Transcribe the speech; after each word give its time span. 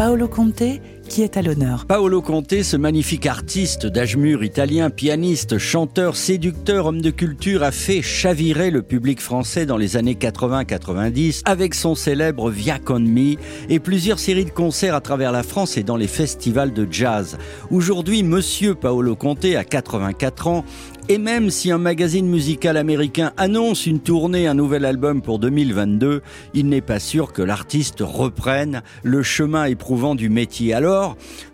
Paolo 0.00 0.30
Conte 0.30 0.80
qui 1.10 1.22
est 1.22 1.36
à 1.36 1.42
l'honneur. 1.42 1.86
Paolo 1.86 2.22
Conte, 2.22 2.62
ce 2.62 2.76
magnifique 2.76 3.26
artiste 3.26 3.84
d'âge 3.84 4.16
mûr 4.16 4.44
italien, 4.44 4.90
pianiste, 4.90 5.58
chanteur, 5.58 6.14
séducteur, 6.14 6.86
homme 6.86 7.02
de 7.02 7.10
culture, 7.10 7.64
a 7.64 7.72
fait 7.72 8.00
chavirer 8.00 8.70
le 8.70 8.82
public 8.82 9.20
français 9.20 9.66
dans 9.66 9.76
les 9.76 9.96
années 9.96 10.14
80-90 10.14 11.42
avec 11.46 11.74
son 11.74 11.96
célèbre 11.96 12.48
Via 12.48 12.78
Con 12.78 13.00
Me 13.00 13.34
et 13.68 13.80
plusieurs 13.80 14.20
séries 14.20 14.44
de 14.44 14.50
concerts 14.50 14.94
à 14.94 15.00
travers 15.00 15.32
la 15.32 15.42
France 15.42 15.76
et 15.76 15.82
dans 15.82 15.96
les 15.96 16.06
festivals 16.06 16.72
de 16.72 16.86
jazz. 16.88 17.38
Aujourd'hui, 17.72 18.22
monsieur 18.22 18.76
Paolo 18.76 19.16
Conte 19.16 19.46
a 19.56 19.64
84 19.64 20.46
ans 20.46 20.64
et 21.10 21.18
même 21.18 21.50
si 21.50 21.72
un 21.72 21.78
magazine 21.78 22.28
musical 22.28 22.76
américain 22.76 23.32
annonce 23.36 23.86
une 23.86 23.98
tournée, 23.98 24.46
un 24.46 24.54
nouvel 24.54 24.84
album 24.84 25.22
pour 25.22 25.40
2022, 25.40 26.22
il 26.54 26.68
n'est 26.68 26.80
pas 26.80 27.00
sûr 27.00 27.32
que 27.32 27.42
l'artiste 27.42 27.98
reprenne 28.00 28.82
le 29.02 29.24
chemin 29.24 29.64
éprouvant 29.64 30.14
du 30.14 30.28
métier. 30.28 30.72
Alors, 30.72 30.99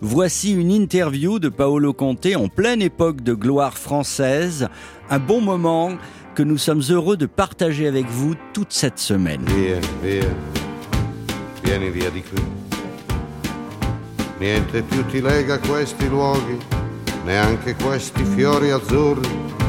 voici 0.00 0.52
une 0.52 0.70
interview 0.70 1.38
de 1.38 1.48
Paolo 1.48 1.92
Conte 1.92 2.26
en 2.36 2.48
pleine 2.48 2.82
époque 2.82 3.22
de 3.22 3.34
gloire 3.34 3.76
française, 3.78 4.68
un 5.10 5.18
bon 5.18 5.40
moment 5.40 5.92
que 6.34 6.42
nous 6.42 6.58
sommes 6.58 6.82
heureux 6.90 7.16
de 7.16 7.26
partager 7.26 7.86
avec 7.86 8.06
vous 8.06 8.34
toute 8.52 8.72
cette 8.72 8.98
semaine. 8.98 9.44
Niente 14.38 14.84
ti 15.10 15.20
lega 15.22 15.58
questi 15.58 16.08
luoghi, 16.08 16.58
neanche 17.24 17.74
questi 17.74 18.22
fiori 18.22 18.70
azzurri. 18.70 19.65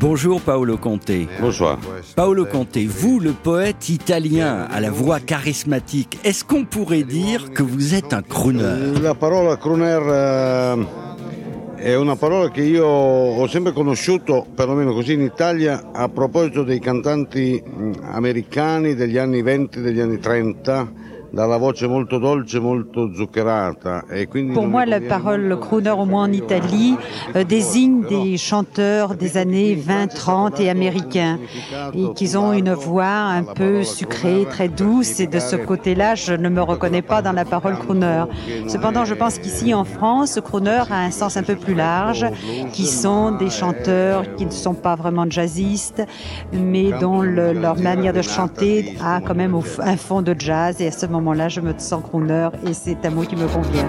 Bonjour 0.00 0.40
Paolo 0.40 0.76
Conte. 0.78 1.28
Bonsoir. 1.40 1.78
Paolo 2.16 2.44
Conte, 2.44 2.78
vous 2.78 3.20
le 3.20 3.30
poète 3.32 3.88
italien 3.88 4.66
à 4.70 4.80
la 4.80 4.90
voix 4.90 5.20
charismatique, 5.20 6.18
est-ce 6.24 6.44
qu'on 6.44 6.64
pourrait 6.64 7.04
dire 7.04 7.52
que 7.52 7.62
vous 7.62 7.94
êtes 7.94 8.12
un 8.12 8.22
crooner? 8.22 9.00
La 9.00 9.14
parola 9.14 9.56
crooner 9.56 10.00
eh, 11.78 11.90
è 11.90 11.94
una 11.94 12.16
parola 12.16 12.50
che 12.50 12.62
io 12.62 12.86
ho 12.86 13.46
sempre 13.46 13.72
conosciuto, 13.72 14.44
perlomeno 14.54 14.92
così 14.92 15.12
in 15.12 15.22
Italia, 15.22 15.90
a 15.92 16.08
proposito 16.08 16.64
dei 16.64 16.80
cantanti 16.80 17.62
mh, 17.64 17.92
americani 18.10 18.94
degli 18.94 19.18
anni 19.18 19.42
20, 19.42 19.80
degli 19.80 20.00
anni 20.00 20.18
30, 20.18 20.92
E 24.10 24.26
Pour 24.52 24.66
moi, 24.66 24.84
la 24.84 25.00
parole 25.00 25.56
crooner, 25.58 25.90
au 25.90 26.04
moins 26.04 26.24
en 26.24 26.32
Italie, 26.32 26.96
euh, 27.36 27.42
désigne 27.44 28.02
des 28.06 28.36
chanteurs 28.36 29.14
des 29.14 29.38
années 29.38 29.74
20, 29.74 30.08
30 30.08 30.60
et 30.60 30.68
américains, 30.68 31.38
et 31.94 32.12
qu'ils 32.14 32.36
ont 32.36 32.52
une 32.52 32.74
voix 32.74 33.06
un 33.06 33.44
peu 33.44 33.82
sucrée, 33.82 34.46
très 34.50 34.68
douce, 34.68 35.20
et 35.20 35.26
de 35.26 35.38
ce 35.38 35.56
côté-là, 35.56 36.14
je 36.16 36.34
ne 36.34 36.50
me 36.50 36.60
reconnais 36.60 37.00
pas 37.00 37.22
dans 37.22 37.32
la 37.32 37.46
parole 37.46 37.78
crooner. 37.78 38.24
Cependant, 38.68 39.06
je 39.06 39.14
pense 39.14 39.38
qu'ici, 39.38 39.72
en 39.72 39.84
France, 39.84 40.38
crooner 40.44 40.82
a 40.90 40.98
un 40.98 41.10
sens 41.10 41.38
un 41.38 41.42
peu 41.42 41.56
plus 41.56 41.74
large, 41.74 42.26
qui 42.74 42.84
sont 42.86 43.30
des 43.32 43.48
chanteurs 43.48 44.34
qui 44.36 44.44
ne 44.44 44.50
sont 44.50 44.74
pas 44.74 44.96
vraiment 44.96 45.24
jazzistes, 45.30 46.02
mais 46.52 46.90
dont 47.00 47.22
le- 47.22 47.54
leur 47.54 47.78
manière 47.78 48.12
de 48.12 48.20
chanter 48.22 48.96
a 49.02 49.20
quand 49.22 49.34
même 49.34 49.54
un 49.78 49.96
fond 49.96 50.20
de 50.20 50.34
jazz, 50.38 50.78
et 50.80 50.88
à 50.88 50.90
ce 50.90 51.06
moment-là, 51.22 51.48
je 51.48 51.60
me 51.60 51.72
sens 51.78 52.02
crooner, 52.02 52.48
et 52.66 52.74
c'est 52.74 53.04
un 53.04 53.10
mot 53.10 53.22
qui 53.22 53.36
me 53.36 53.46
convient. 53.46 53.88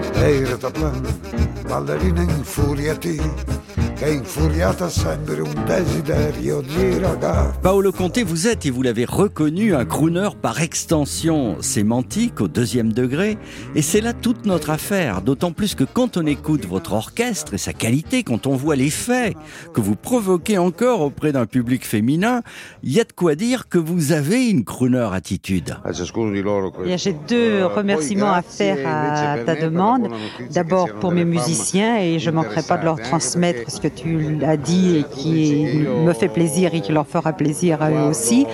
Che 3.96 4.10
infuriata 4.10 4.88
sembri 4.88 5.38
un 5.40 5.54
desiderio 5.66 6.60
di 6.62 6.98
ragazzo. 6.98 7.60
Paolo 7.60 7.92
Conte, 7.92 8.24
vous 8.24 8.48
êtes, 8.48 8.66
et 8.66 8.70
vous 8.70 8.82
l'avez 8.82 9.04
reconnu, 9.04 9.72
un 9.72 9.84
crooner 9.84 10.30
par 10.42 10.60
extension 10.60 11.58
sémantique 11.62 12.40
au 12.40 12.48
deuxième 12.48 12.92
degré. 12.92 13.38
Et 13.76 13.82
c'est 13.82 14.00
là 14.00 14.12
toute 14.12 14.46
notre 14.46 14.70
affaire, 14.70 15.22
d'autant 15.22 15.52
plus 15.52 15.76
que 15.76 15.84
quand 15.84 16.16
on 16.16 16.26
écoute 16.26 16.66
votre 16.66 16.92
orchestre 16.92 17.54
et 17.54 17.58
sa 17.58 17.72
qualité, 17.72 18.24
quand 18.24 18.48
on 18.48 18.56
voit 18.56 18.74
l'effet 18.74 19.34
que 19.72 19.80
vous 19.80 19.94
provoquez 19.94 20.58
encore 20.58 21.00
auprès 21.00 21.30
d'un 21.30 21.46
public 21.46 21.86
féminin, 21.86 22.42
il 22.82 22.92
y 22.92 23.00
a 23.00 23.04
de 23.04 23.12
quoi 23.12 23.36
dire 23.36 23.68
que 23.68 23.78
vous 23.78 24.10
avez 24.10 24.48
une 24.50 24.64
crooner 24.64 25.08
attitude. 25.12 25.76
A 25.84 25.92
ciascuno 25.92 26.32
di 26.32 26.42
loro 26.42 26.72
Eh 26.80 26.82
bien, 26.82 26.96
questo. 26.96 27.10
J'ai 27.10 27.16
deux 27.28 27.58
Eh, 27.60 27.62
remerciements 27.62 28.32
à 28.32 28.42
faire 28.42 28.78
à 28.88 29.38
ta 29.44 29.54
demande. 29.54 30.08
D'abord 30.50 30.88
pour 31.00 31.12
mes 31.12 31.24
musiciens 31.24 31.98
et 32.00 32.18
je 32.18 32.30
ne 32.30 32.34
manquerai 32.36 32.62
pas 32.62 32.76
de 32.76 32.84
leur 32.84 33.00
transmettre 33.00 33.70
ce 33.70 33.83
que 33.84 33.88
tu 33.88 34.38
as 34.46 34.56
dit 34.56 34.96
et 34.98 35.04
qui 35.14 35.84
me 36.06 36.12
fait 36.14 36.28
plaisir 36.28 36.74
et 36.74 36.80
qui 36.80 36.90
leur 36.92 37.06
fera 37.06 37.32
plaisir 37.34 37.82
à 37.82 37.90
eux 37.90 38.08
aussi. 38.08 38.46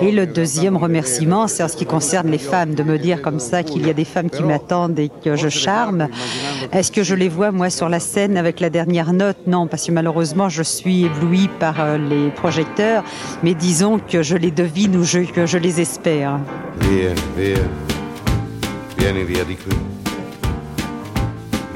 Et 0.00 0.12
le 0.12 0.26
deuxième 0.26 0.76
remerciement, 0.76 1.48
c'est 1.48 1.64
en 1.64 1.68
ce 1.68 1.76
qui 1.76 1.86
concerne 1.86 2.30
les 2.30 2.38
femmes, 2.38 2.74
de 2.74 2.84
me 2.84 2.96
dire 2.96 3.20
comme 3.20 3.40
ça 3.40 3.64
qu'il 3.64 3.84
y 3.84 3.90
a 3.90 3.92
des 3.92 4.04
femmes 4.04 4.30
qui 4.30 4.44
m'attendent 4.44 4.98
et 5.00 5.10
que 5.24 5.34
je 5.34 5.48
charme. 5.48 6.06
Est-ce 6.72 6.92
que 6.92 7.02
je 7.02 7.16
les 7.16 7.28
vois 7.28 7.50
moi 7.50 7.68
sur 7.68 7.88
la 7.88 7.98
scène 7.98 8.36
avec 8.36 8.60
la 8.60 8.70
dernière 8.70 9.12
note? 9.12 9.38
Non, 9.48 9.66
parce 9.66 9.84
que 9.86 9.92
malheureusement 9.92 10.48
je 10.48 10.62
suis 10.62 11.04
éblouie 11.06 11.48
par 11.58 11.74
euh, 11.80 11.98
les 11.98 12.30
projecteurs, 12.30 13.02
mais 13.42 13.54
disons 13.54 13.98
que 13.98 14.22
je 14.22 14.36
les 14.36 14.52
devine 14.52 14.94
ou 14.96 15.02
je- 15.04 15.26
que 15.36 15.46
je 15.46 15.58
les 15.58 15.80
espère. 15.80 16.38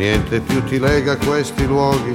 Niente 0.00 0.40
più 0.40 0.62
ti 0.64 0.78
lega 0.78 1.14
questi 1.18 1.66
luoghi, 1.66 2.14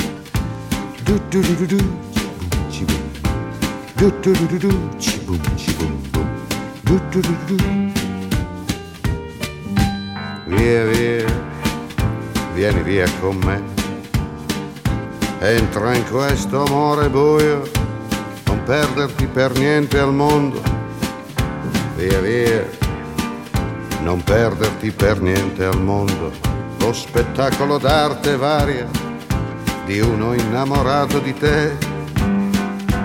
Via, 10.45 10.85
via, 10.85 11.25
vieni 12.53 12.81
via 12.83 13.07
con 13.19 13.37
me. 13.45 13.61
Entra 15.39 15.95
in 15.95 16.03
questo 16.09 16.65
amore 16.65 17.09
buio, 17.09 17.69
non 18.45 18.63
perderti 18.63 19.25
per 19.25 19.57
niente 19.57 19.97
al 19.97 20.13
mondo. 20.13 20.61
Via 21.95 22.19
via, 22.19 22.67
non 24.01 24.21
perderti 24.23 24.91
per 24.91 25.19
niente 25.19 25.65
al 25.65 25.81
mondo. 25.81 26.31
Lo 26.79 26.93
spettacolo 26.93 27.77
d'arte 27.77 28.35
varia 28.35 29.10
di 29.85 29.99
uno 29.99 30.33
innamorato 30.33 31.19
di 31.19 31.33
te. 31.33 31.77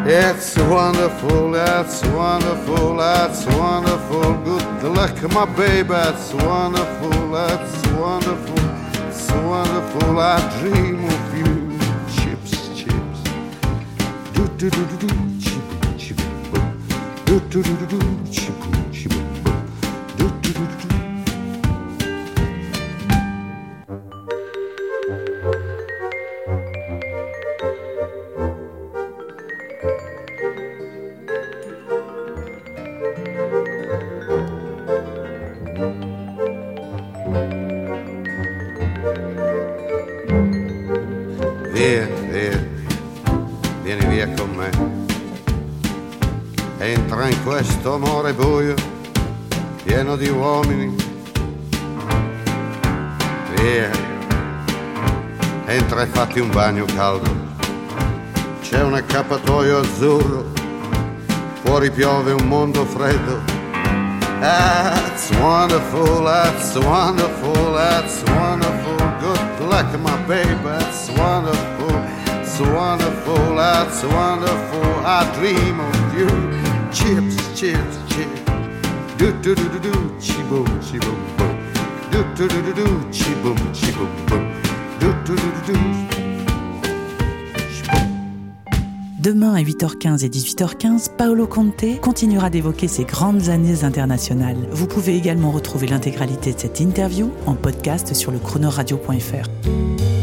It's 0.05 0.57
wonderful, 0.57 1.51
that's 1.51 2.03
wonderful, 2.07 2.97
that's 2.97 3.45
wonderful. 3.47 4.35
Good 4.45 4.95
luck, 4.95 5.21
my 5.33 5.47
baby, 5.57 5.89
that's 5.89 6.33
wonderful, 6.33 7.33
that's 7.33 7.87
wonderful, 7.89 8.61
it's 9.09 9.29
wonderful. 9.33 10.21
I 10.21 10.39
dream 10.61 11.05
of 11.05 11.37
you. 11.37 11.77
Chips, 12.15 12.71
chips. 12.77 13.21
Do 14.33 14.47
do 14.57 14.71
do 14.71 14.85
do 14.87 14.97
do, 15.07 15.41
chip, 15.41 15.65
chip. 15.99 16.17
Do 17.25 17.41
do 17.51 17.63
do 17.63 17.77
do 17.77 17.87
do, 17.87 17.99
chip, 18.31 18.46
questo 47.47 47.95
amore 47.95 48.33
buio, 48.35 48.75
pieno 49.85 50.17
di 50.17 50.29
uomini. 50.29 50.95
Via, 53.55 53.91
entra 55.67 56.03
e 56.03 56.07
fatti 56.07 56.41
un 56.41 56.51
bagno 56.51 56.85
caldo. 56.85 57.31
C'è 58.61 58.83
un 58.83 58.95
accappatoio 58.95 59.79
azzurro, 59.79 60.45
fuori 61.63 61.91
piove 61.91 62.33
un 62.33 62.47
mondo 62.47 62.85
freddo. 62.85 63.41
That's 64.41 65.31
wonderful, 65.39 66.25
that's 66.25 66.75
wonderful, 66.77 67.73
that's 67.75 68.23
wonderful. 68.27 68.97
Good 69.21 69.69
luck, 69.69 69.99
my 70.01 70.17
baby, 70.27 70.55
that's 70.63 71.09
wonderful, 71.11 72.03
it's 72.41 72.59
wonderful, 72.61 73.55
that's 73.55 74.03
wonderful. 74.03 75.05
I 75.05 75.25
dream 75.39 75.81
of 75.81 76.19
you. 76.19 76.66
Chips, 76.97 77.37
chips, 77.55 77.77
chips. 78.09 78.47
Demain 89.19 89.55
à 89.55 89.61
8h15 89.61 90.25
et 90.25 90.29
18h15, 90.31 91.11
Paolo 91.19 91.47
Conte 91.47 92.01
continuera 92.01 92.49
d'évoquer 92.49 92.89
ses 92.89 93.05
grandes 93.05 93.51
années 93.51 93.85
internationales. 93.85 94.57
Vous 94.71 94.87
pouvez 94.87 95.17
également 95.17 95.51
retrouver 95.51 95.87
l'intégralité 95.89 96.55
de 96.55 96.59
cette 96.59 96.81
interview 96.81 97.31
en 97.45 97.55
podcast 97.55 98.15
sur 98.15 98.33
le 98.33 98.39
chronoradio.fr. 98.39 100.16